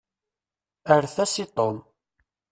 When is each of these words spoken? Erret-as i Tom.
Erret-as 0.95 1.33
i 1.43 1.45
Tom. 1.59 1.77